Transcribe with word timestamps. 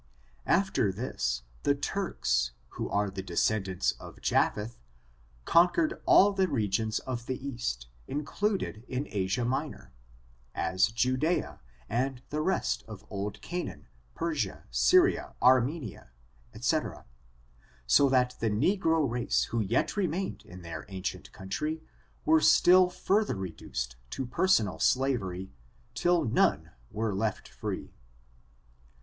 After 0.47 0.91
this 0.91 1.43
the 1.61 1.75
Turks^ 1.75 2.53
who 2.69 2.89
are 2.89 3.11
the 3.11 3.21
descendants 3.21 3.91
of 3.99 4.15
^/^A^/A, 4.15 4.71
conquered 5.45 6.01
all 6.07 6.33
the 6.33 6.47
regions 6.47 6.97
of 6.97 7.27
the 7.27 7.37
east, 7.47 7.85
includ 8.09 8.63
ed 8.63 8.83
in 8.87 9.05
Asia 9.11 9.45
Minor, 9.45 9.93
as 10.55 10.87
Judea, 10.87 11.59
and 11.87 12.23
the 12.31 12.41
rest 12.41 12.83
of 12.87 13.05
old 13.11 13.43
Ca 13.43 13.61
naan, 13.63 13.83
Persia, 14.15 14.63
Syria, 14.71 15.35
Armenia, 15.39 16.09
&c.; 16.59 16.79
so 17.85 18.09
that 18.09 18.35
the 18.39 18.49
negro 18.49 19.07
race, 19.07 19.43
who 19.51 19.59
yet 19.59 19.95
remained 19.95 20.43
in 20.45 20.63
their 20.63 20.83
ancient 20.89 21.31
country, 21.31 21.83
were 22.25 22.41
still 22.41 22.89
further 22.89 23.35
reduced 23.35 23.97
to 24.09 24.25
personal 24.25 24.79
slavery 24.79 25.51
till 25.93 26.25
none 26.25 26.71
were 26.89 27.13
left 27.13 27.47
free. 27.47 27.93